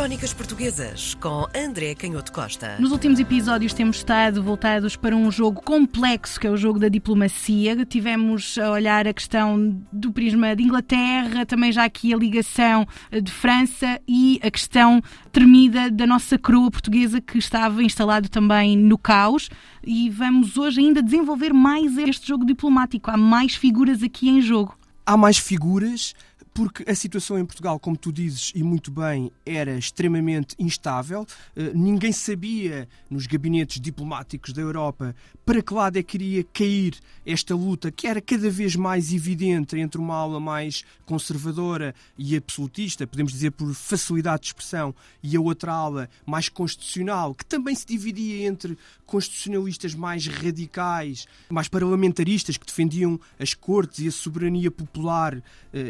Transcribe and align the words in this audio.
Crónicas 0.00 0.32
Portuguesas 0.32 1.12
com 1.20 1.46
André 1.54 1.94
Canhoto 1.94 2.32
Costa. 2.32 2.78
Nos 2.78 2.90
últimos 2.90 3.20
episódios 3.20 3.74
temos 3.74 3.98
estado 3.98 4.42
voltados 4.42 4.96
para 4.96 5.14
um 5.14 5.30
jogo 5.30 5.60
complexo, 5.60 6.40
que 6.40 6.46
é 6.46 6.50
o 6.50 6.56
jogo 6.56 6.78
da 6.78 6.88
diplomacia. 6.88 7.84
Tivemos 7.84 8.56
a 8.56 8.70
olhar 8.70 9.06
a 9.06 9.12
questão 9.12 9.78
do 9.92 10.10
prisma 10.10 10.56
de 10.56 10.62
Inglaterra, 10.62 11.44
também 11.44 11.70
já 11.70 11.84
aqui 11.84 12.14
a 12.14 12.16
ligação 12.16 12.88
de 13.12 13.30
França 13.30 14.00
e 14.08 14.40
a 14.42 14.50
questão 14.50 15.02
tremida 15.30 15.90
da 15.90 16.06
nossa 16.06 16.38
coroa 16.38 16.70
portuguesa 16.70 17.20
que 17.20 17.36
estava 17.36 17.82
instalado 17.82 18.30
também 18.30 18.78
no 18.78 18.96
caos. 18.96 19.50
E 19.84 20.08
vamos 20.08 20.56
hoje 20.56 20.80
ainda 20.80 21.02
desenvolver 21.02 21.52
mais 21.52 21.98
este 21.98 22.26
jogo 22.26 22.46
diplomático. 22.46 23.10
Há 23.10 23.18
mais 23.18 23.54
figuras 23.54 24.02
aqui 24.02 24.30
em 24.30 24.40
jogo. 24.40 24.80
Há 25.04 25.16
mais 25.16 25.36
figuras, 25.36 26.14
porque 26.60 26.84
a 26.86 26.94
situação 26.94 27.38
em 27.38 27.46
Portugal, 27.46 27.80
como 27.80 27.96
tu 27.96 28.12
dizes 28.12 28.52
e 28.54 28.62
muito 28.62 28.90
bem, 28.90 29.32
era 29.46 29.78
extremamente 29.78 30.54
instável. 30.58 31.26
Uh, 31.56 31.74
ninguém 31.74 32.12
sabia 32.12 32.86
nos 33.08 33.26
gabinetes 33.26 33.80
diplomáticos 33.80 34.52
da 34.52 34.60
Europa 34.60 35.16
para 35.46 35.62
que 35.62 35.72
lado 35.72 35.98
é 35.98 36.02
que 36.02 36.18
iria 36.18 36.44
cair 36.44 36.98
esta 37.24 37.54
luta, 37.54 37.90
que 37.90 38.06
era 38.06 38.20
cada 38.20 38.50
vez 38.50 38.76
mais 38.76 39.10
evidente 39.10 39.78
entre 39.78 39.98
uma 39.98 40.14
aula 40.14 40.38
mais 40.38 40.84
conservadora 41.06 41.94
e 42.16 42.36
absolutista, 42.36 43.06
podemos 43.06 43.32
dizer 43.32 43.52
por 43.52 43.72
facilidade 43.74 44.42
de 44.42 44.48
expressão, 44.48 44.94
e 45.22 45.34
a 45.34 45.40
outra 45.40 45.72
aula 45.72 46.10
mais 46.26 46.48
constitucional, 46.48 47.34
que 47.34 47.44
também 47.44 47.74
se 47.74 47.86
dividia 47.86 48.46
entre 48.46 48.76
constitucionalistas 49.06 49.94
mais 49.94 50.26
radicais, 50.26 51.26
mais 51.48 51.68
parlamentaristas, 51.68 52.56
que 52.56 52.66
defendiam 52.66 53.18
as 53.38 53.54
cortes 53.54 53.98
e 54.00 54.08
a 54.08 54.12
soberania 54.12 54.70
popular 54.70 55.34
uh, 55.34 55.42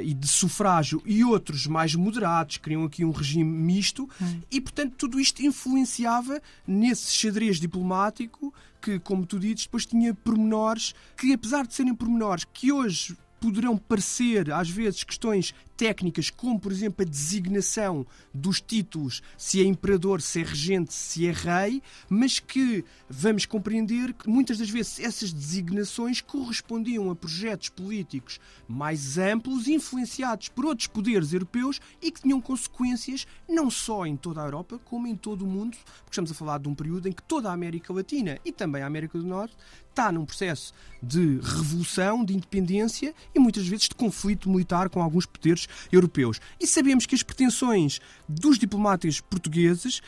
e 0.02 0.14
de 0.14 0.28
sufrágio 0.28 0.59
e 1.04 1.24
outros 1.24 1.66
mais 1.66 1.94
moderados, 1.94 2.56
criam 2.56 2.84
aqui 2.84 3.04
um 3.04 3.10
regime 3.10 3.50
misto 3.50 4.08
hum. 4.20 4.40
e, 4.50 4.60
portanto, 4.60 4.94
tudo 4.96 5.20
isto 5.20 5.42
influenciava 5.42 6.40
nesse 6.66 7.12
xadrez 7.12 7.58
diplomático 7.58 8.52
que, 8.80 8.98
como 8.98 9.26
tu 9.26 9.38
dizes, 9.38 9.64
depois 9.64 9.86
tinha 9.86 10.14
pormenores 10.14 10.94
que, 11.16 11.32
apesar 11.32 11.66
de 11.66 11.74
serem 11.74 11.94
pormenores 11.94 12.44
que 12.52 12.72
hoje 12.72 13.16
poderão 13.40 13.76
parecer, 13.76 14.52
às 14.52 14.68
vezes, 14.68 15.02
questões 15.02 15.54
técnicas, 15.80 16.28
como 16.28 16.60
por 16.60 16.70
exemplo 16.70 17.02
a 17.02 17.08
designação 17.08 18.06
dos 18.34 18.60
títulos, 18.60 19.22
se 19.38 19.62
é 19.62 19.64
imperador, 19.64 20.20
se 20.20 20.42
é 20.42 20.44
regente, 20.44 20.92
se 20.92 21.26
é 21.26 21.32
rei, 21.32 21.82
mas 22.06 22.38
que 22.38 22.84
vamos 23.08 23.46
compreender 23.46 24.12
que 24.12 24.28
muitas 24.28 24.58
das 24.58 24.68
vezes 24.68 25.00
essas 25.00 25.32
designações 25.32 26.20
correspondiam 26.20 27.10
a 27.10 27.16
projetos 27.16 27.70
políticos 27.70 28.38
mais 28.68 29.16
amplos, 29.16 29.68
influenciados 29.68 30.50
por 30.50 30.66
outros 30.66 30.86
poderes 30.86 31.32
europeus 31.32 31.80
e 32.02 32.10
que 32.10 32.20
tinham 32.20 32.42
consequências 32.42 33.26
não 33.48 33.70
só 33.70 34.04
em 34.04 34.18
toda 34.18 34.42
a 34.42 34.44
Europa, 34.44 34.78
como 34.84 35.06
em 35.06 35.16
todo 35.16 35.46
o 35.46 35.48
mundo, 35.48 35.78
porque 35.78 36.10
estamos 36.10 36.30
a 36.30 36.34
falar 36.34 36.58
de 36.58 36.68
um 36.68 36.74
período 36.74 37.08
em 37.08 37.12
que 37.12 37.22
toda 37.22 37.48
a 37.48 37.54
América 37.54 37.90
Latina 37.90 38.38
e 38.44 38.52
também 38.52 38.82
a 38.82 38.86
América 38.86 39.16
do 39.16 39.26
Norte 39.26 39.56
está 39.88 40.12
num 40.12 40.24
processo 40.24 40.72
de 41.02 41.40
revolução, 41.40 42.24
de 42.24 42.34
independência 42.34 43.14
e 43.34 43.38
muitas 43.38 43.66
vezes 43.66 43.88
de 43.88 43.94
conflito 43.94 44.48
militar 44.48 44.88
com 44.88 45.02
alguns 45.02 45.26
poderes 45.26 45.66
europeus. 45.90 46.40
E 46.60 46.66
sabemos 46.66 47.06
que 47.06 47.14
as 47.14 47.22
pretensões 47.22 48.00
dos 48.28 48.58
diplomatas 48.58 49.20
portugueses 49.20 50.00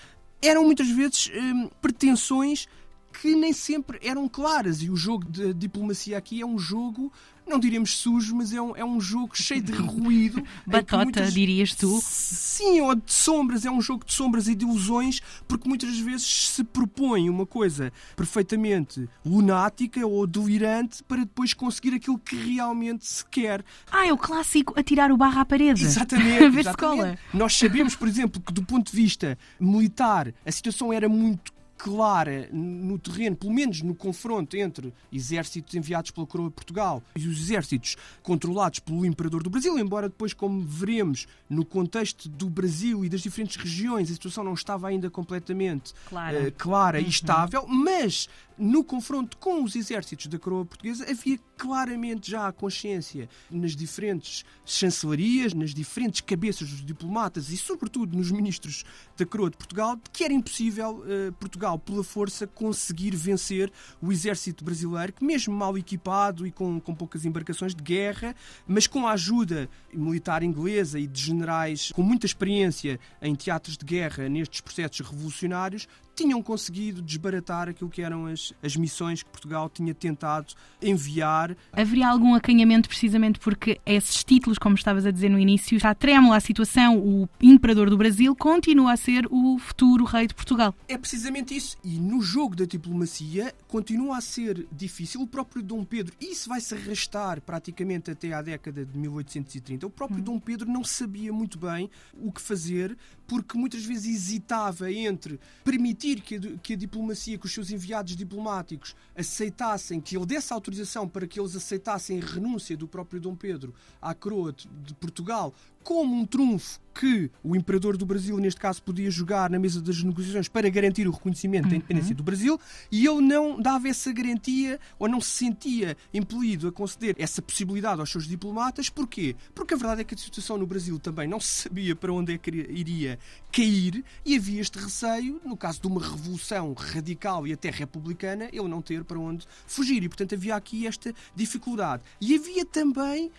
eram 0.43 0.65
muitas 0.65 0.89
vezes 0.89 1.31
hum, 1.35 1.71
pretensões 1.81 2.67
que 3.13 3.35
nem 3.35 3.53
sempre 3.53 3.99
eram 4.03 4.29
claras. 4.29 4.83
E 4.83 4.91
o 4.91 4.97
jogo 4.97 5.25
de 5.31 5.53
diplomacia 5.53 6.17
aqui 6.17 6.41
é 6.41 6.47
um 6.47 6.59
jogo, 6.59 7.13
não 7.47 7.59
diremos 7.59 7.97
sujo, 7.97 8.35
mas 8.35 8.53
é 8.53 8.61
um, 8.61 8.77
é 8.77 8.85
um 8.85 9.01
jogo 9.01 9.37
cheio 9.37 9.61
de 9.61 9.73
ruído. 9.73 10.43
Batota, 10.67 11.05
muitas... 11.05 11.35
dirias 11.35 11.75
tu? 11.75 12.01
Sim, 12.03 12.81
ou 12.81 12.95
de 12.95 13.13
sombras. 13.13 13.65
É 13.65 13.71
um 13.71 13.81
jogo 13.81 14.05
de 14.05 14.13
sombras 14.13 14.49
e 14.49 14.55
de 14.55 14.65
ilusões, 14.65 15.21
porque 15.47 15.69
muitas 15.69 15.99
vezes 15.99 16.49
se 16.49 16.65
propõe 16.65 17.29
uma 17.29 17.45
coisa 17.45 17.93
perfeitamente 18.17 19.09
lunática 19.25 20.07
ou 20.07 20.27
delirante 20.27 21.03
para 21.05 21.19
depois 21.19 21.53
conseguir 21.53 21.95
aquilo 21.95 22.19
que 22.19 22.37
realmente 22.37 23.07
se 23.07 23.25
quer. 23.27 23.65
Ah, 23.91 24.07
é 24.07 24.13
o 24.13 24.19
clássico 24.19 24.79
atirar 24.79 25.13
o 25.13 25.17
barro 25.17 25.41
à 25.41 25.45
parede. 25.45 25.85
Exatamente. 25.85 26.45
a 26.45 26.49
ver 26.49 26.65
se 26.65 26.77
cola. 26.77 27.19
Nós 27.35 27.55
sabemos, 27.55 27.95
por 27.95 28.09
exemplo, 28.09 28.41
que 28.41 28.53
do 28.53 28.65
ponto 28.65 28.91
de 28.91 28.97
vista 28.97 29.39
militar 29.61 30.33
a 30.47 30.53
situação 30.53 30.93
era 30.93 31.09
muito 31.09 31.53
clara 31.83 32.49
no 32.53 32.97
terreno, 32.97 33.35
pelo 33.35 33.53
menos 33.53 33.83
no 33.83 33.93
confronto 33.93 34.57
entre 34.57 34.95
exércitos 35.13 35.75
enviados 35.75 36.13
pela 36.13 36.25
Coroa 36.25 36.49
de 36.49 36.55
Portugal 36.55 37.03
e 37.17 37.27
os 37.27 37.41
exércitos 37.41 37.97
controlados 38.23 38.79
pelo 38.79 39.05
Imperador 39.05 39.43
do 39.43 39.51
Brasil, 39.51 39.77
embora 39.77 40.09
depois, 40.09 40.33
como 40.33 40.63
veremos, 40.63 41.27
no 41.51 41.65
contexto 41.65 42.29
do 42.29 42.49
Brasil 42.49 43.05
e 43.05 43.09
das 43.09 43.21
diferentes 43.21 43.57
regiões, 43.57 44.09
a 44.09 44.15
situação 44.15 44.45
não 44.45 44.55
estava 44.55 44.87
ainda 44.87 45.11
completamente 45.11 45.93
clara, 46.09 46.49
uh, 46.49 46.53
clara 46.53 46.99
uhum. 47.01 47.05
e 47.05 47.09
estável, 47.09 47.67
mas 47.67 48.29
no 48.63 48.85
confronto 48.85 49.37
com 49.39 49.65
os 49.65 49.75
exércitos 49.75 50.29
da 50.29 50.39
coroa 50.39 50.65
portuguesa 50.65 51.05
havia 51.11 51.37
claramente 51.57 52.31
já 52.31 52.47
a 52.47 52.53
consciência 52.53 53.29
nas 53.51 53.75
diferentes 53.75 54.45
chancelarias, 54.65 55.53
nas 55.53 55.75
diferentes 55.75 56.21
cabeças 56.21 56.71
dos 56.71 56.85
diplomatas 56.85 57.51
e, 57.51 57.57
sobretudo, 57.57 58.17
nos 58.17 58.31
ministros 58.31 58.85
da 59.17 59.27
coroa 59.27 59.51
de 59.51 59.57
Portugal, 59.57 59.97
de 59.97 60.09
que 60.13 60.23
era 60.23 60.33
impossível 60.33 61.03
uh, 61.03 61.33
Portugal, 61.33 61.77
pela 61.77 62.05
força, 62.05 62.47
conseguir 62.47 63.17
vencer 63.17 63.73
o 64.01 64.13
exército 64.13 64.65
brasileiro, 64.65 65.13
que 65.13 65.25
mesmo 65.25 65.53
mal 65.53 65.77
equipado 65.77 66.47
e 66.47 66.53
com, 66.53 66.81
com 66.81 66.95
poucas 66.95 67.25
embarcações 67.25 67.75
de 67.75 67.83
guerra, 67.83 68.33
mas 68.65 68.87
com 68.87 69.09
a 69.09 69.13
ajuda 69.13 69.69
militar 69.93 70.45
inglesa 70.45 71.01
e 71.01 71.09
de 71.09 71.21
generais 71.21 71.91
com 71.91 72.03
muita 72.03 72.27
experiência 72.27 73.01
em 73.21 73.35
teatros 73.35 73.77
de 73.77 73.85
guerra 73.85 74.29
nestes 74.29 74.61
processos 74.61 75.01
revolucionários, 75.01 75.89
tinham 76.15 76.43
conseguido 76.43 77.01
desbaratar 77.01 77.69
aquilo 77.69 77.91
que 77.91 78.03
eram 78.03 78.27
as, 78.27 78.53
as 78.63 78.77
missões 78.77 79.23
que 79.23 79.31
Portugal 79.31 79.69
tinha 79.69 79.95
tentado 79.95 80.55
enviar. 80.81 81.57
Haveria 81.73 82.09
algum 82.09 82.35
acanhamento 82.35 82.89
precisamente 82.89 83.39
porque 83.39 83.81
esses 83.87 84.23
títulos, 84.23 84.59
como 84.59 84.75
estavas 84.75 85.07
a 85.07 85.11
dizer 85.11 85.29
no 85.29 85.39
início, 85.39 85.77
está 85.77 85.95
trêmula 85.95 86.37
a 86.37 86.41
situação. 86.41 86.99
O 86.99 87.29
imperador 87.41 87.89
do 87.89 87.97
Brasil 87.97 88.35
continua 88.37 88.93
a 88.93 88.97
ser 88.97 89.27
o 89.31 89.59
futuro 89.59 90.05
rei 90.05 90.27
de 90.27 90.35
Portugal. 90.35 90.75
É 90.89 90.99
precisamente 90.99 91.57
isso. 91.57 91.77
E 91.83 91.99
no 91.99 92.21
jogo 92.21 92.55
da 92.55 92.65
diplomacia 92.65 93.55
continua 93.67 94.19
a 94.19 94.21
ser 94.21 94.67
difícil. 94.71 95.23
O 95.23 95.27
próprio 95.27 95.63
Dom 95.63 95.85
Pedro, 95.85 96.15
isso 96.21 96.49
vai 96.49 96.61
se 96.61 96.75
arrastar 96.75 97.41
praticamente 97.41 98.11
até 98.11 98.33
à 98.33 98.43
década 98.43 98.85
de 98.85 98.99
1830. 98.99 99.87
O 99.87 99.91
próprio 99.91 100.21
hum. 100.21 100.25
Dom 100.25 100.39
Pedro 100.39 100.71
não 100.71 100.85
sabia 100.85 101.33
muito 101.33 101.59
bem 101.59 101.91
o 102.15 102.31
que 102.31 102.41
fazer 102.41 102.97
porque 103.27 103.57
muitas 103.57 103.85
vezes 103.85 104.15
hesitava 104.15 104.93
entre 104.93 105.41
permitir 105.65 106.02
que 106.21 106.37
a, 106.37 106.41
que 106.63 106.73
a 106.73 106.77
diplomacia, 106.77 107.39
que 107.39 107.47
os 107.47 107.53
seus 107.53 107.71
enviados 107.71 108.17
diplomáticos 108.17 108.95
aceitassem, 109.17 110.01
que 110.01 110.17
ele 110.17 110.27
desse 110.27 110.53
autorização 110.53 111.09
para 111.09 111.27
que 111.27 111.39
eles 111.39 111.55
aceitassem 111.55 112.21
a 112.21 112.25
renúncia 112.25 112.77
do 112.77 112.89
próprio 112.89 113.21
Dom 113.21 113.37
Pedro 113.37 113.75
à 114.01 114.15
coroa 114.15 114.53
de 114.53 114.95
Portugal 114.95 115.55
como 115.83 116.15
um 116.15 116.25
trunfo 116.25 116.83
que 116.95 117.31
o 117.43 117.57
imperador 117.57 117.97
do 117.97 118.05
Brasil, 118.05 118.37
neste 118.39 118.61
caso, 118.61 118.83
podia 118.83 119.11
jogar 119.11 119.51
na 119.51 119.59
mesa 119.59 119.81
das 119.81 120.03
negociações 120.03 120.49
para 120.49 120.69
garantir 120.69 121.09
o 121.09 121.11
reconhecimento 121.11 121.69
da 121.69 121.77
independência 121.77 122.11
uhum. 122.11 122.17
do 122.17 122.23
Brasil, 122.23 122.61
e 122.91 123.07
ele 123.07 123.21
não 123.23 123.61
dava 123.61 123.89
essa 123.89 124.13
garantia 124.13 124.79
ou 124.99 125.09
não 125.09 125.21
se 125.21 125.31
sentia 125.31 125.97
impelido 126.13 126.69
a 126.69 126.73
conceder 126.73 127.17
essa 127.19 127.41
possibilidade 127.41 128.01
aos 128.01 128.11
seus 128.11 128.27
diplomatas. 128.27 128.89
Porquê? 128.89 129.35
Porque 129.55 129.75
a 129.75 129.77
verdade 129.77 130.03
é 130.03 130.05
que 130.05 130.15
a 130.15 130.19
situação 130.19 130.59
no 130.59 130.67
Brasil 130.67 130.99
também 130.99 131.27
não 131.27 131.41
se 131.41 131.63
sabia 131.63 131.97
para 131.97 132.13
onde 132.13 132.35
é 132.35 132.39
que 132.39 132.51
iria 132.51 133.19
cair 133.51 134.05
e 134.25 134.37
havia 134.37 134.61
este 134.61 134.79
receio, 134.79 135.41
no 135.45 135.57
caso 135.57 135.81
de 135.81 135.87
uma 135.87 136.01
revolução 136.01 136.75
radical 136.75 137.47
e 137.47 137.53
até 137.53 137.71
republicana, 137.71 138.49
ele 138.53 138.69
não 138.69 138.83
ter 138.83 139.05
para 139.05 139.19
onde 139.19 139.47
fugir. 139.67 140.03
E, 140.03 140.09
portanto, 140.09 140.35
havia 140.35 140.57
aqui 140.57 140.87
esta 140.87 141.15
dificuldade. 141.35 142.03
E 142.21 142.35
havia 142.35 142.65
também 142.65 143.31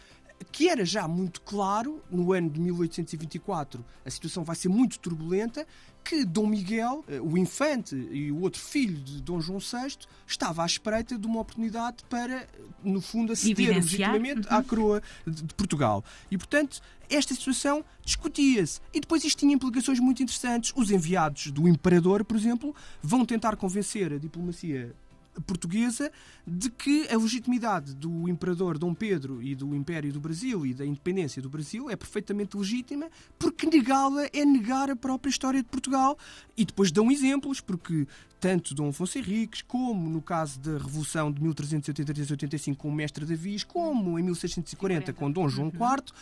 que 0.52 0.70
era 0.70 0.84
já 0.86 1.08
muito 1.08 1.42
claro, 1.42 2.02
no 2.10 2.34
ano 2.34 2.50
de 2.50 2.60
1824 2.60 3.84
a 4.06 4.10
situação 4.10 4.44
vai 4.44 4.56
ser 4.56 4.70
muito 4.70 5.00
turbulenta, 5.00 5.66
que 6.04 6.26
Dom 6.26 6.48
Miguel, 6.48 7.04
eh, 7.08 7.20
o 7.22 7.38
infante 7.38 7.96
e 7.96 8.32
o 8.32 8.42
outro 8.42 8.62
filho 8.62 8.98
de 8.98 9.22
Dom 9.22 9.40
João 9.40 9.60
VI, 9.60 9.98
estava 10.28 10.64
à 10.64 10.66
espreita 10.66 11.18
de 11.18 11.26
uma 11.26 11.40
oportunidade 11.40 12.04
para, 12.10 12.48
no 12.84 13.00
fundo, 13.00 13.32
aceder 13.32 13.74
legitimamente 13.74 14.48
uhum. 14.48 14.58
à 14.58 14.64
coroa 14.64 15.02
de, 15.26 15.44
de 15.44 15.54
Portugal. 15.54 16.04
E, 16.30 16.38
portanto, 16.38 16.82
esta 17.10 17.34
situação 17.34 17.86
discutia-se. 18.04 18.82
E 18.94 19.00
depois 19.00 19.24
isto 19.24 19.40
tinha 19.40 19.54
implicações 19.54 20.00
muito 20.00 20.22
interessantes. 20.22 20.74
Os 20.76 20.92
enviados 20.92 21.52
do 21.52 21.68
imperador, 21.68 22.26
por 22.26 22.36
exemplo, 22.36 22.76
vão 23.02 23.26
tentar 23.26 23.56
convencer 23.56 24.12
a 24.12 24.18
diplomacia 24.18 24.94
portuguesa 25.42 26.12
de 26.46 26.70
que 26.70 27.08
a 27.10 27.18
legitimidade 27.18 27.94
do 27.94 28.28
imperador 28.28 28.78
Dom 28.78 28.94
Pedro 28.94 29.42
e 29.42 29.56
do 29.56 29.76
Império 29.76 30.12
do 30.12 30.20
Brasil 30.20 30.66
e 30.66 30.74
da 30.74 30.86
independência 30.86 31.42
do 31.42 31.50
Brasil 31.50 31.90
é 31.90 31.96
perfeitamente 31.96 32.58
legítima, 32.58 33.10
porque 33.40 33.66
negá-la 33.66 34.28
é 34.34 34.46
negar 34.46 34.90
a 34.90 34.96
própria 34.96 35.30
história 35.30 35.62
de 35.62 35.70
Portugal. 35.70 36.18
E 36.56 36.66
depois 36.66 36.92
dão 36.92 37.12
exemplos, 37.12 37.62
porque 37.62 38.08
tanto 38.40 38.76
Dom 38.76 38.90
Afonso 38.90 39.18
Henriques, 39.18 39.62
como 39.62 40.10
no 40.10 40.22
caso 40.22 40.60
da 40.60 40.74
Revolução 40.74 41.32
de 41.32 41.42
1383-85 41.42 42.76
com 42.76 42.90
o 42.90 42.92
Mestre 42.92 43.26
Davis, 43.26 43.64
como 43.64 44.20
em 44.20 44.24
1640 44.24 45.14
com 45.14 45.32
Dom 45.32 45.48
João 45.48 45.70
IV, 45.70 46.14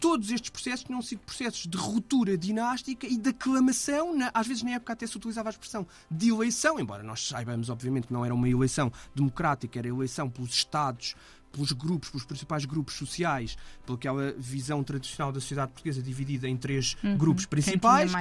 todos 0.00 0.30
estes 0.30 0.50
processos 0.50 0.84
tinham 0.84 1.02
sido 1.02 1.20
processos 1.20 1.66
de 1.66 1.76
ruptura 1.76 2.36
dinástica 2.36 3.06
e 3.06 3.16
de 3.16 3.30
aclamação, 3.30 4.16
na, 4.16 4.30
às 4.32 4.46
vezes 4.46 4.62
na 4.62 4.72
época 4.72 4.92
até 4.92 5.06
se 5.06 5.16
utilizava 5.16 5.48
a 5.48 5.50
expressão 5.50 5.86
de 6.10 6.30
eleição, 6.30 6.78
embora 6.78 7.02
nós 7.02 7.26
saibamos, 7.26 7.68
obviamente, 7.68 8.06
que 8.06 8.12
não 8.12 8.24
era 8.24 8.34
uma 8.34 8.48
eleição 8.48 8.92
democrática, 9.14 9.78
era 9.78 9.88
eleição 9.88 10.30
pelos 10.30 10.50
Estados 10.50 11.14
pelos 11.52 11.72
grupos, 11.72 12.10
pelos 12.10 12.24
principais 12.24 12.64
grupos 12.64 12.94
sociais, 12.94 13.56
pelaquela 13.84 14.32
visão 14.38 14.82
tradicional 14.82 15.32
da 15.32 15.40
sociedade 15.40 15.72
portuguesa 15.72 16.02
dividida 16.02 16.48
em 16.48 16.56
três 16.56 16.96
uhum. 17.02 17.16
grupos 17.16 17.46
principais, 17.46 18.12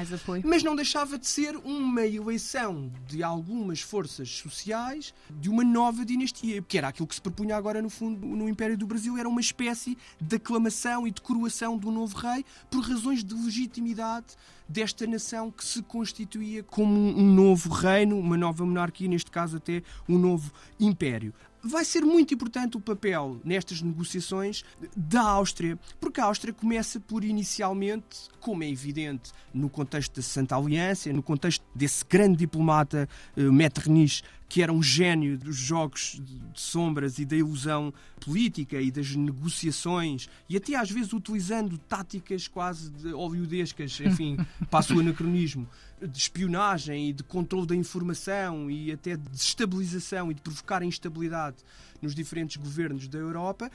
mas 0.44 0.64
não 0.64 0.76
deixava 0.76 1.18
de 1.18 1.28
ser 1.28 1.56
uma 1.58 2.06
eleição 2.06 2.92
de 3.08 3.24
algumas 3.24 3.82
forças 3.82 4.30
sociais 4.30 5.14
de 5.30 5.50
uma 5.50 5.64
nova 5.64 6.06
dinastia, 6.06 6.62
que 6.62 6.78
era 6.78 6.88
aquilo 6.88 7.08
que 7.08 7.16
se 7.16 7.22
propunha 7.22 7.56
agora 7.56 7.82
no 7.82 7.90
fundo 7.90 8.26
no 8.26 8.48
Império 8.48 8.78
do 8.78 8.88
Brasil, 8.88 9.18
era 9.18 9.28
uma 9.28 9.42
espécie 9.42 9.98
de 10.20 10.36
aclamação 10.36 11.08
e 11.08 11.12
de 11.12 11.22
coroação 11.22 11.78
do 11.78 11.92
novo 11.92 12.18
rei 12.18 12.46
por 12.70 12.82
razões 12.82 13.24
de 13.24 13.34
legitimidade 13.34 14.28
desta 14.68 15.08
nação 15.08 15.50
que 15.50 15.64
se 15.64 15.82
constituía 15.82 16.62
como 16.64 16.94
um 16.94 17.34
novo 17.34 17.70
reino, 17.70 18.20
uma 18.20 18.36
nova 18.36 18.66
monarquia, 18.66 19.08
neste 19.08 19.32
caso 19.32 19.58
até 19.58 19.82
um 20.08 20.18
novo 20.18 20.52
império 20.80 21.34
vai 21.64 21.84
ser 21.84 22.02
muito 22.02 22.34
importante 22.34 22.78
o 22.78 22.80
papel 22.80 23.40
nestas 23.44 23.82
negociações 23.82 24.64
da 24.96 25.22
Áustria, 25.22 25.78
porque 26.00 26.22
a 26.22 26.26
Áustria 26.26 26.54
começa 26.54 27.00
por 27.00 27.24
inicialmente, 27.24 28.30
como 28.40 28.64
é 28.64 28.70
evidente 28.70 29.32
no 29.54 29.70
contexto 29.70 30.16
da 30.16 30.22
Santa 30.22 30.56
Aliança, 30.56 31.12
no 31.12 31.24
contexto 31.24 31.64
desse 31.74 32.06
grande 32.06 32.38
diplomata 32.38 33.10
uh, 33.36 33.52
Metternich, 33.52 34.24
que 34.50 34.62
era 34.62 34.72
um 34.72 34.82
gênio 34.82 35.38
dos 35.38 35.58
jogos 35.58 36.22
de 36.24 36.40
sombras 36.54 37.20
e 37.20 37.26
da 37.26 37.36
ilusão 37.36 37.94
política 38.20 38.80
e 38.82 38.90
das 38.90 39.16
negociações, 39.16 40.30
e 40.48 40.56
até 40.56 40.76
às 40.76 40.90
vezes 40.90 41.12
utilizando 41.12 41.78
táticas 41.78 42.48
quase 42.48 42.90
de 42.92 43.12
hollywoodescas, 43.12 44.00
enfim, 44.00 44.38
para 44.72 44.96
o 44.96 45.00
anacronismo, 45.00 45.68
de 46.02 46.18
espionagem 46.18 47.10
e 47.10 47.14
de 47.14 47.24
controle 47.24 47.68
da 47.68 47.76
informação 47.76 48.70
e 48.70 48.92
até 48.92 49.16
de 49.16 49.30
desestabilização 49.30 50.32
e 50.32 50.34
de 50.34 50.42
provocar 50.42 50.84
instabilidade 50.84 51.58
nos 52.02 52.14
diferentes 52.14 52.58
governos 52.58 53.08
da 53.08 53.18
Europa. 53.18 53.72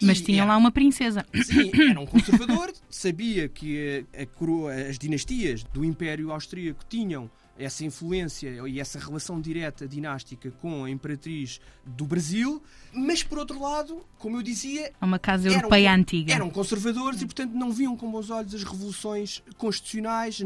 Mas 0.00 0.20
tinha 0.20 0.44
lá 0.44 0.56
uma 0.56 0.72
princesa. 0.72 1.24
Sim, 1.44 1.70
era 1.90 2.00
um 2.00 2.06
conservador, 2.06 2.72
sabia 2.90 3.48
que 3.48 4.04
a, 4.16 4.22
a 4.22 4.26
coroa, 4.26 4.74
as 4.74 4.98
dinastias 4.98 5.62
do 5.62 5.84
Império 5.84 6.32
Austríaco 6.32 6.84
tinham 6.88 7.30
essa 7.58 7.84
influência 7.84 8.66
e 8.66 8.80
essa 8.80 8.98
relação 8.98 9.40
direta 9.40 9.86
dinástica 9.86 10.50
com 10.50 10.84
a 10.84 10.90
imperatriz 10.90 11.60
do 11.84 12.04
Brasil, 12.06 12.62
mas 12.92 13.22
por 13.22 13.38
outro 13.38 13.60
lado, 13.60 14.04
como 14.18 14.38
eu 14.38 14.42
dizia, 14.42 14.90
uma 15.00 15.18
casa 15.18 15.48
europeia 15.48 15.88
eram, 15.88 16.00
antiga. 16.00 16.32
Eram 16.32 16.50
conservadores 16.50 17.20
e, 17.20 17.26
portanto, 17.26 17.52
não 17.52 17.70
viam 17.70 17.96
com 17.96 18.10
bons 18.10 18.30
olhos 18.30 18.54
as 18.54 18.64
revoluções 18.64 19.42
constitucionais, 19.58 20.40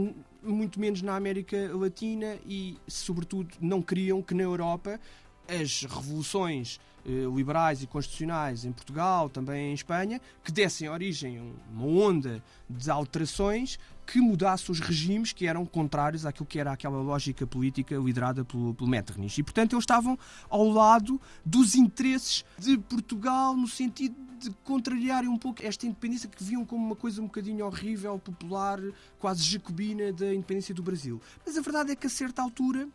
muito 0.47 0.81
menos 0.81 1.03
na 1.03 1.17
América 1.17 1.71
Latina 1.75 2.37
e, 2.47 2.77
sobretudo, 2.87 3.55
não 3.61 3.83
queriam 3.83 4.23
que 4.23 4.35
na 4.35 4.43
Europa 4.43 5.01
as 5.49 5.83
revoluções 5.83 6.81
eh, 7.05 7.25
liberais 7.33 7.83
e 7.83 7.87
constitucionais 7.87 8.65
em 8.65 8.73
Portugal, 8.73 9.29
também 9.29 9.71
em 9.71 9.75
Espanha, 9.75 10.21
que 10.43 10.51
dessem 10.51 10.89
origem 10.89 11.39
a 11.39 11.43
uma 11.73 11.87
onda 11.87 12.43
de 12.69 12.91
alterações 12.91 13.79
que 14.05 14.21
mudasse 14.21 14.71
os 14.71 14.81
regimes 14.81 15.33
que 15.33 15.47
eram 15.47 15.65
contrários 15.65 16.27
àquilo 16.27 16.47
que 16.47 16.59
era 16.59 16.73
aquela 16.73 17.01
lógica 17.01 17.47
política 17.47 17.97
liderada 17.97 18.45
pelo, 18.45 18.75
pelo 18.75 18.91
Metternich. 18.91 19.41
E, 19.41 19.45
portanto, 19.45 19.75
eles 19.75 19.83
estavam 19.83 20.19
ao 20.49 20.69
lado 20.69 21.21
dos 21.45 21.77
interesses 21.77 22.45
de 22.59 22.77
Portugal 22.79 23.57
no 23.57 23.69
sentido 23.69 24.26
de 24.37 24.51
contrariarem 24.65 25.29
um 25.29 25.39
pouco 25.39 25.65
esta 25.65 25.87
independência 25.87 26.29
que 26.29 26.43
viam 26.43 26.65
como 26.65 26.85
uma 26.85 26.97
coisa 26.97 27.21
um 27.21 27.27
bocadinho 27.27 27.65
horrível, 27.67 28.19
popular, 28.19 28.79
quase 29.19 29.43
jacobina 29.43 30.13
da 30.13 30.33
independência 30.35 30.75
do 30.75 30.83
Brasil. 30.83 31.21
Mas 31.45 31.57
a 31.57 31.61
verdade 31.61 31.93
é 31.93 31.97
que, 31.97 32.07
a 32.07 32.11
certa 32.11 32.43
altura, 32.43 32.89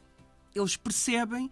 eles 0.56 0.78
percebem 0.78 1.50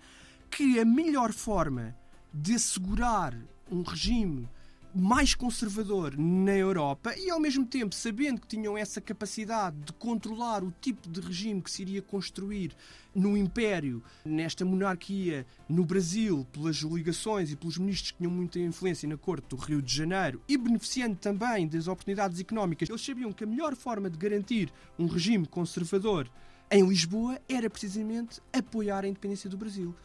que 0.49 0.79
a 0.79 0.85
melhor 0.85 1.33
forma 1.33 1.95
de 2.33 2.55
assegurar 2.55 3.35
um 3.71 3.81
regime 3.81 4.49
mais 4.93 5.35
conservador 5.35 6.17
na 6.17 6.55
Europa 6.55 7.13
e, 7.15 7.29
ao 7.29 7.39
mesmo 7.39 7.65
tempo, 7.65 7.93
sabendo 7.93 8.41
que 8.41 8.47
tinham 8.47 8.77
essa 8.77 8.99
capacidade 8.99 9.77
de 9.85 9.93
controlar 9.93 10.63
o 10.63 10.73
tipo 10.81 11.07
de 11.07 11.21
regime 11.21 11.61
que 11.61 11.69
se 11.69 11.83
iria 11.83 12.01
construir 12.01 12.75
no 13.13 13.37
Império, 13.37 14.03
nesta 14.25 14.65
monarquia 14.65 15.45
no 15.67 15.83
Brasil, 15.85 16.45
pelas 16.51 16.77
ligações 16.77 17.51
e 17.51 17.55
pelos 17.55 17.77
ministros 17.77 18.11
que 18.11 18.17
tinham 18.17 18.31
muita 18.31 18.59
influência 18.59 19.07
na 19.07 19.17
corte 19.17 19.47
do 19.49 19.55
Rio 19.55 19.81
de 19.81 19.93
Janeiro 19.93 20.41
e 20.47 20.57
beneficiando 20.57 21.15
também 21.15 21.67
das 21.67 21.87
oportunidades 21.87 22.39
económicas, 22.39 22.89
eles 22.89 23.05
sabiam 23.05 23.31
que 23.31 23.43
a 23.43 23.47
melhor 23.47 23.75
forma 23.75 24.09
de 24.09 24.17
garantir 24.17 24.71
um 24.97 25.05
regime 25.05 25.45
conservador 25.45 26.29
em 26.71 26.87
Lisboa 26.87 27.39
era 27.49 27.69
precisamente 27.69 28.39
apoiar 28.53 29.03
a 29.03 29.07
independência 29.07 29.49
do 29.49 29.57
Brasil 29.57 29.95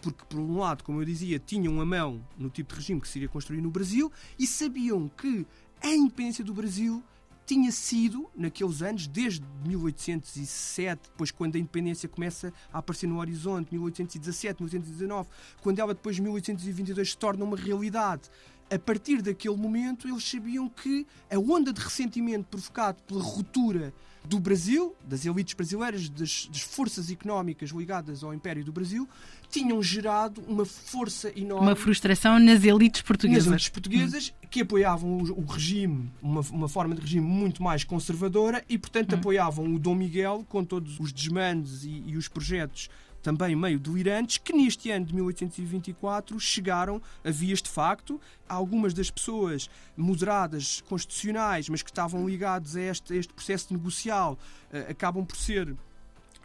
porque, 0.00 0.24
por 0.28 0.38
um 0.40 0.58
lado, 0.58 0.82
como 0.82 1.00
eu 1.00 1.04
dizia, 1.04 1.38
tinham 1.38 1.80
a 1.80 1.86
mão 1.86 2.24
no 2.38 2.48
tipo 2.48 2.72
de 2.72 2.80
regime 2.80 3.00
que 3.00 3.08
se 3.08 3.18
iria 3.18 3.28
construir 3.28 3.60
no 3.60 3.70
Brasil 3.70 4.10
e 4.38 4.46
sabiam 4.46 5.08
que 5.08 5.46
a 5.82 5.88
independência 5.88 6.44
do 6.44 6.54
Brasil 6.54 7.02
tinha 7.46 7.72
sido, 7.72 8.30
naqueles 8.36 8.80
anos, 8.80 9.08
desde 9.08 9.44
1807, 9.66 11.10
depois 11.10 11.32
quando 11.32 11.56
a 11.56 11.58
independência 11.58 12.08
começa 12.08 12.52
a 12.72 12.78
aparecer 12.78 13.08
no 13.08 13.18
horizonte, 13.18 13.72
1817, 13.72 14.62
1819, 14.62 15.28
quando 15.60 15.80
ela 15.80 15.92
depois, 15.92 16.16
1822, 16.18 17.10
se 17.10 17.16
torna 17.16 17.44
uma 17.44 17.56
realidade, 17.56 18.30
a 18.70 18.78
partir 18.78 19.20
daquele 19.20 19.56
momento, 19.56 20.08
eles 20.08 20.24
sabiam 20.24 20.68
que 20.68 21.06
a 21.28 21.38
onda 21.38 21.72
de 21.72 21.80
ressentimento 21.80 22.46
provocado 22.48 23.02
pela 23.02 23.22
ruptura 23.22 23.92
do 24.24 24.38
Brasil, 24.38 24.94
das 25.04 25.24
elites 25.24 25.54
brasileiras, 25.54 26.08
das, 26.08 26.48
das, 26.52 26.60
forças 26.60 27.10
económicas 27.10 27.70
ligadas 27.70 28.22
ao 28.22 28.34
Império 28.34 28.64
do 28.64 28.70
Brasil, 28.70 29.08
tinham 29.50 29.82
gerado 29.82 30.42
uma 30.46 30.64
força 30.64 31.32
enorme. 31.34 31.66
Uma 31.66 31.76
frustração 31.76 32.38
nas 32.38 32.62
elites 32.62 33.02
portuguesas. 33.02 33.46
Nas 33.46 33.52
elites 33.52 33.68
portuguesas 33.70 34.28
hum. 34.28 34.46
que 34.50 34.60
apoiavam 34.60 35.18
o, 35.18 35.40
o 35.40 35.44
regime, 35.46 36.10
uma, 36.22 36.42
uma, 36.50 36.68
forma 36.68 36.94
de 36.94 37.00
regime 37.00 37.26
muito 37.26 37.62
mais 37.62 37.82
conservadora 37.82 38.62
e, 38.68 38.76
portanto, 38.78 39.14
hum. 39.14 39.18
apoiavam 39.18 39.74
o 39.74 39.78
Dom 39.78 39.94
Miguel 39.94 40.44
com 40.48 40.64
todos 40.64 41.00
os 41.00 41.12
desmandes 41.12 41.84
e, 41.84 42.02
e 42.06 42.16
os 42.16 42.28
projetos 42.28 42.90
também 43.22 43.54
meio 43.54 43.78
delirantes, 43.78 44.38
que 44.38 44.52
neste 44.52 44.90
ano 44.90 45.06
de 45.06 45.14
1824 45.14 46.38
chegaram 46.40 47.00
a 47.24 47.30
vias 47.30 47.60
de 47.60 47.68
facto. 47.68 48.20
Algumas 48.48 48.94
das 48.94 49.10
pessoas 49.10 49.68
moderadas 49.96 50.80
constitucionais, 50.82 51.68
mas 51.68 51.82
que 51.82 51.90
estavam 51.90 52.28
ligadas 52.28 52.76
a 52.76 52.80
este, 52.80 53.12
a 53.12 53.16
este 53.16 53.32
processo 53.32 53.72
negocial, 53.72 54.38
uh, 54.72 54.90
acabam 54.90 55.24
por 55.24 55.36
ser 55.36 55.76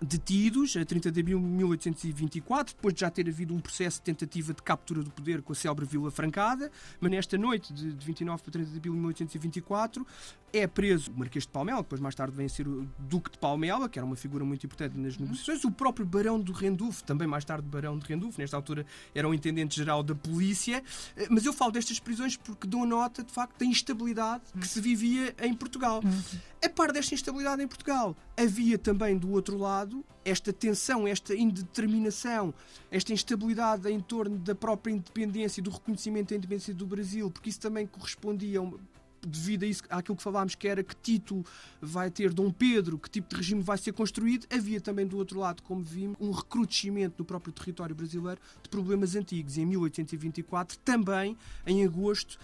detidos 0.01 0.75
a 0.75 0.83
30 0.83 1.11
de 1.11 1.19
abril 1.19 1.40
de 1.40 1.45
1824, 1.45 2.75
depois 2.75 2.94
de 2.94 3.02
já 3.02 3.09
ter 3.09 3.28
havido 3.28 3.54
um 3.54 3.59
processo 3.59 3.97
de 3.99 4.04
tentativa 4.04 4.54
de 4.54 4.61
captura 4.61 5.02
do 5.02 5.09
poder 5.09 5.42
com 5.42 5.54
a 5.54 5.56
célebre 5.56 5.85
Vila 5.85 6.11
Francada, 6.11 6.71
mas 6.99 7.11
nesta 7.11 7.37
noite 7.37 7.73
de 7.73 8.06
29 8.06 8.44
para 8.44 8.52
30 8.52 8.71
de 8.71 8.78
abril 8.78 8.94
de 8.94 8.99
1824 8.99 10.06
é 10.54 10.68
preso 10.68 11.11
o 11.11 11.19
Marquês 11.19 11.44
de 11.44 11.49
Palmela, 11.49 11.81
depois 11.81 11.99
mais 11.99 12.16
tarde 12.16 12.35
vem 12.35 12.45
a 12.45 12.49
ser 12.49 12.68
o 12.68 12.87
Duque 12.97 13.30
de 13.31 13.37
Palmela, 13.37 13.90
que 13.90 13.99
era 13.99 14.06
uma 14.06 14.16
figura 14.16 14.45
muito 14.45 14.66
importante 14.66 14.97
nas 14.97 15.18
negociações, 15.18 15.66
o 15.66 15.71
próprio 15.71 16.06
Barão 16.06 16.40
do 16.40 16.54
Rendulfo, 16.54 17.04
também 17.04 17.28
mais 17.28 17.44
tarde 17.44 17.68
Barão 17.68 17.97
de 17.97 18.06
Rendulfo, 18.06 18.40
nesta 18.40 18.56
altura 18.56 18.85
era 19.14 19.28
o 19.28 19.33
Intendente-Geral 19.33 20.02
da 20.02 20.16
Polícia, 20.16 20.81
eh, 21.18 21.28
mas 21.30 21.45
eu 21.45 21.52
falo 21.52 21.71
destas 21.71 21.99
prisões 21.99 22.37
porque 22.37 22.68
dou 22.68 22.85
nota, 22.85 23.23
de 23.23 23.33
facto, 23.33 23.59
da 23.59 23.66
instabilidade 23.66 24.44
que 24.59 24.68
se 24.68 24.80
vivia 24.80 25.35
em 25.42 25.54
Portugal. 25.54 26.02
A 26.64 26.69
par 26.69 26.92
desta 26.92 27.14
instabilidade 27.14 27.61
em 27.61 27.68
Portugal, 27.68 28.16
havia 28.37 28.78
também 28.78 29.18
do 29.18 29.31
outro 29.31 29.57
lado 29.57 29.84
esta 30.23 30.51
tensão, 30.51 31.07
esta 31.07 31.35
indeterminação, 31.35 32.54
esta 32.92 33.13
instabilidade 33.13 33.89
em 33.89 33.99
torno 33.99 34.37
da 34.37 34.56
própria 34.56 34.92
independência 34.92 35.61
do 35.61 35.69
reconhecimento 35.69 36.30
da 36.30 36.35
independência 36.35 36.73
do 36.73 36.85
Brasil, 36.85 37.30
porque 37.30 37.49
isso 37.49 37.59
também 37.59 37.85
correspondia 37.85 38.61
devido 39.25 39.63
a 39.63 39.68
isso, 39.68 39.83
àquilo 39.89 40.15
que 40.15 40.23
falámos, 40.23 40.56
que 40.56 40.68
era 40.68 40.83
que 40.83 40.95
título 40.95 41.44
vai 41.81 42.09
ter 42.09 42.33
Dom 42.33 42.51
Pedro, 42.51 42.97
que 42.97 43.09
tipo 43.09 43.30
de 43.30 43.35
regime 43.35 43.61
vai 43.61 43.77
ser 43.77 43.92
construído, 43.94 44.45
havia 44.51 44.80
também 44.80 45.06
do 45.06 45.18
outro 45.18 45.39
lado, 45.39 45.63
como 45.63 45.83
vimos, 45.83 46.15
um 46.19 46.31
recrudescimento 46.31 47.15
no 47.18 47.25
próprio 47.25 47.51
território 47.51 47.95
brasileiro 47.95 48.39
de 48.61 48.69
problemas 48.69 49.15
antigos. 49.15 49.57
E 49.57 49.61
em 49.61 49.65
1824, 49.65 50.77
também, 50.80 51.35
em 51.65 51.83
agosto, 51.83 52.37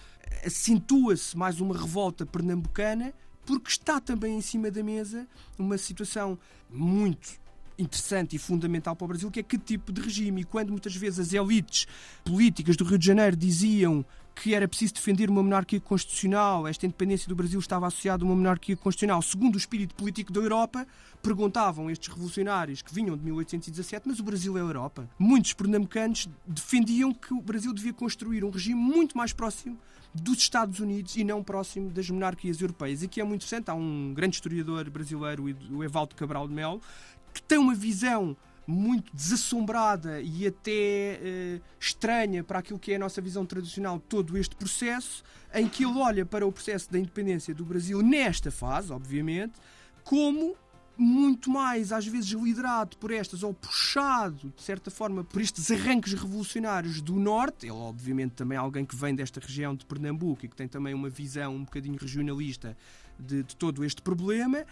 acentua-se 0.45 1.38
mais 1.38 1.62
uma 1.62 1.77
revolta 1.77 2.25
pernambucana, 2.25 3.13
porque 3.45 3.69
está 3.69 4.00
também 4.00 4.38
em 4.38 4.41
cima 4.41 4.69
da 4.69 4.83
mesa 4.83 5.27
uma 5.57 5.77
situação 5.77 6.38
muito 6.69 7.41
interessante 7.77 8.36
e 8.36 8.39
fundamental 8.39 8.95
para 8.95 9.05
o 9.05 9.07
Brasil, 9.07 9.31
que 9.31 9.39
é 9.39 9.43
que 9.43 9.57
tipo 9.57 9.91
de 9.91 10.01
regime. 10.01 10.41
E 10.41 10.43
quando 10.43 10.69
muitas 10.69 10.95
vezes 10.95 11.19
as 11.19 11.33
elites 11.33 11.88
políticas 12.24 12.75
do 12.75 12.83
Rio 12.83 12.98
de 12.98 13.05
Janeiro 13.05 13.36
diziam 13.36 14.05
que 14.36 14.56
era 14.56 14.68
preciso 14.68 14.94
defender 14.94 15.30
uma 15.30 15.44
monarquia 15.44 15.80
constitucional, 15.80 16.68
esta 16.68 16.86
independência 16.86 17.28
do 17.28 17.36
Brasil 17.36 17.60
estava 17.60 17.88
associada 17.88 18.24
a 18.24 18.26
uma 18.26 18.36
monarquia 18.36 18.76
constitucional. 18.76 19.22
Segundo 19.22 19.56
o 19.56 19.58
espírito 19.58 19.94
político 19.96 20.32
da 20.32 20.40
Europa, 20.40 20.88
perguntavam 21.22 21.90
estes 21.90 22.08
revolucionários 22.08 22.82
que 22.82 22.94
vinham 22.94 23.16
de 23.16 23.24
1817, 23.24 24.08
mas 24.08 24.20
o 24.20 24.24
Brasil 24.24 24.58
é 24.58 24.62
a 24.62 24.64
Europa. 24.64 25.10
Muitos 25.20 25.54
pernambucanos 25.54 26.28
defendiam 26.46 27.14
que 27.14 27.34
o 27.34 27.42
Brasil 27.42 27.74
devia 27.74 27.94
construir 27.94 28.44
um 28.44 28.50
regime 28.50 28.80
muito 28.80 29.18
mais 29.18 29.34
próximo 29.34 29.78
dos 30.14 30.40
Estados 30.40 30.80
Unidos 30.80 31.16
e 31.16 31.24
não 31.24 31.44
próximo 31.44 31.90
das 31.90 32.10
monarquias 32.10 32.60
europeias. 32.60 33.02
E 33.04 33.08
que 33.08 33.22
é 33.22 33.24
muito 33.24 33.42
interessante, 33.42 33.70
há 33.70 33.74
um 33.74 34.14
grande 34.14 34.36
historiador 34.36 34.90
brasileiro, 34.90 35.46
o 35.72 35.84
Evaldo 35.84 36.16
Cabral 36.16 36.48
de 36.48 36.54
Melo, 36.54 36.82
que 37.34 37.42
tem 37.42 37.58
uma 37.58 37.74
visão 37.74 38.36
muito 38.72 39.16
desassombrada 39.16 40.22
e 40.22 40.48
até 40.48 41.20
uh, 41.22 41.62
estranha 41.80 42.44
para 42.44 42.60
aquilo 42.60 42.80
que 42.80 42.94
é 42.94 42.96
a 42.96 43.00
nossa 43.00 43.22
visão 43.22 43.46
tradicional 43.46 44.00
todo 44.00 44.38
este 44.38 44.56
processo, 44.56 45.24
em 45.54 45.68
que 45.68 45.84
ele 45.84 45.98
olha 45.98 46.25
para 46.25 46.46
o 46.48 46.51
processo 46.51 46.92
da 46.92 46.98
independência 46.98 47.54
do 47.54 47.66
Brasil 47.66 48.01
nesta 48.01 48.50
fase, 48.50 48.92
obviamente, 48.92 49.54
como 50.04 50.56
muito 50.98 51.50
mais, 51.50 51.92
às 51.92 52.06
vezes, 52.06 52.30
liderado 52.30 52.96
por 52.98 53.12
estas, 53.12 53.42
ou 53.44 53.54
puxado, 53.54 54.54
de 54.56 54.62
certa 54.62 54.92
forma, 54.92 55.24
por 55.24 55.42
estes 55.42 55.72
arranques 55.72 56.13
revolucionários 56.13 57.01
do 57.01 57.16
Norte. 57.16 57.66
Ele, 57.66 57.72
obviamente, 57.72 58.34
também 58.34 58.56
é 58.56 58.60
alguém 58.60 58.86
que 58.86 58.96
vem 58.96 59.16
desta 59.16 59.40
região 59.40 59.75
de 59.75 59.86
Pernambuco 59.86 60.46
e 60.46 60.48
que 60.48 60.56
tem 60.56 60.68
também 60.68 60.94
uma 60.94 61.10
visão 61.10 61.56
um 61.56 61.63
bocadinho 61.63 61.98
regionalista 62.00 62.78
de, 63.20 63.44
de 63.44 63.56
todo 63.56 63.84
este 63.84 64.01
problema. 64.01 64.66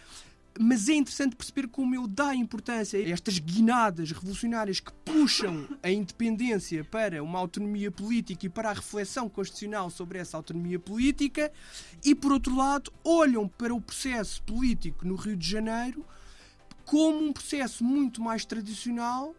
Mas 0.62 0.90
é 0.90 0.94
interessante 0.96 1.38
perceber 1.38 1.70
como 1.70 1.96
ele 1.96 2.10
dá 2.10 2.36
importância 2.36 3.00
a 3.00 3.10
estas 3.10 3.40
guinadas 3.40 4.12
revolucionárias 4.12 4.82
que 4.82 4.92
puxam 5.06 5.66
a 5.82 5.90
independência 5.90 6.84
para 6.84 7.24
uma 7.24 7.40
autonomia 7.40 7.90
política 7.90 8.46
e 8.46 8.50
para 8.50 8.70
a 8.70 8.74
reflexão 8.74 9.30
constitucional 9.30 9.90
sobre 9.90 10.20
essa 10.20 10.36
autonomia 10.36 10.78
política, 10.78 11.50
e 12.04 12.14
por 12.14 12.34
outro 12.34 12.54
lado, 12.54 12.92
olham 13.06 13.48
para 13.48 13.74
o 13.74 13.80
processo 13.80 14.44
político 14.44 15.08
no 15.08 15.16
Rio 15.16 15.38
de 15.38 15.50
Janeiro 15.50 16.06
como 16.84 17.24
um 17.24 17.32
processo 17.32 17.82
muito 17.82 18.22
mais 18.22 18.44
tradicional 18.44 19.34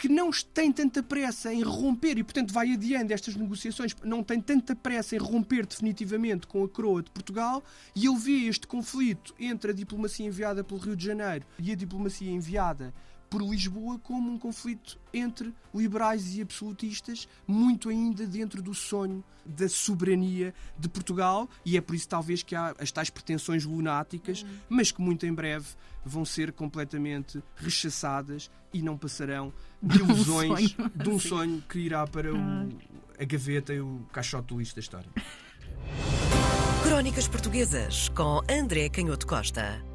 que 0.00 0.08
não 0.08 0.30
tem 0.30 0.72
tanta 0.72 1.02
pressa 1.02 1.52
em 1.52 1.62
romper 1.62 2.16
e, 2.16 2.24
portanto, 2.24 2.54
vai 2.54 2.72
adiando 2.72 3.12
estas 3.12 3.36
negociações, 3.36 3.94
não 4.02 4.22
tem 4.22 4.40
tanta 4.40 4.74
pressa 4.74 5.14
em 5.14 5.18
romper 5.18 5.66
definitivamente 5.66 6.46
com 6.46 6.64
a 6.64 6.68
coroa 6.68 7.02
de 7.02 7.10
Portugal. 7.10 7.62
E 7.94 8.06
ele 8.06 8.16
vê 8.16 8.48
este 8.48 8.66
conflito 8.66 9.34
entre 9.38 9.72
a 9.72 9.74
diplomacia 9.74 10.26
enviada 10.26 10.64
pelo 10.64 10.80
Rio 10.80 10.96
de 10.96 11.04
Janeiro 11.04 11.44
e 11.58 11.70
a 11.70 11.74
diplomacia 11.74 12.30
enviada 12.30 12.94
por 13.30 13.40
Lisboa 13.42 13.98
como 14.00 14.32
um 14.32 14.38
conflito 14.38 14.98
entre 15.14 15.54
liberais 15.72 16.34
e 16.34 16.42
absolutistas, 16.42 17.28
muito 17.46 17.88
ainda 17.88 18.26
dentro 18.26 18.60
do 18.60 18.74
sonho 18.74 19.24
da 19.46 19.68
soberania 19.68 20.52
de 20.76 20.88
Portugal, 20.88 21.48
e 21.64 21.76
é 21.76 21.80
por 21.80 21.94
isso 21.94 22.08
talvez 22.08 22.42
que 22.42 22.56
há 22.56 22.74
as 22.78 22.90
tais 22.90 23.08
pretensões 23.08 23.64
lunáticas, 23.64 24.44
mas 24.68 24.90
que 24.90 25.00
muito 25.00 25.24
em 25.24 25.32
breve 25.32 25.66
vão 26.04 26.24
ser 26.24 26.52
completamente 26.52 27.42
rechaçadas 27.56 28.50
e 28.72 28.82
não 28.82 28.98
passarão 28.98 29.52
de 29.80 29.98
ilusões 29.98 30.74
um 30.78 31.02
de 31.02 31.08
um 31.08 31.18
sonho 31.18 31.62
que 31.68 31.78
irá 31.78 32.06
para 32.06 32.34
o, 32.34 32.38
a 33.18 33.24
gaveta 33.24 33.72
e 33.72 33.80
o 33.80 34.06
caixote 34.12 34.48
do 34.48 34.58
lixo 34.58 34.74
da 34.74 34.80
história. 34.80 35.10
Crónicas 36.82 37.28
Portuguesas 37.28 38.08
com 38.10 38.40
André 38.50 38.88
Canhoto 38.88 39.26
Costa. 39.26 39.89